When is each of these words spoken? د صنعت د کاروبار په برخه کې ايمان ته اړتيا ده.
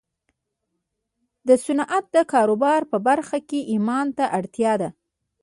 د 1.47 1.49
صنعت 1.65 2.05
د 2.15 2.17
کاروبار 2.33 2.81
په 2.91 2.97
برخه 3.07 3.37
کې 3.49 3.59
ايمان 3.73 4.07
ته 4.17 4.25
اړتيا 4.37 4.73
ده. 4.81 4.89